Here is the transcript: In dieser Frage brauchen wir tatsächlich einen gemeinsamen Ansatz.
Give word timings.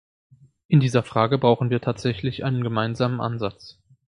In 0.67 0.79
dieser 0.79 1.03
Frage 1.03 1.37
brauchen 1.37 1.69
wir 1.69 1.79
tatsächlich 1.79 2.43
einen 2.43 2.63
gemeinsamen 2.63 3.21
Ansatz. 3.21 3.77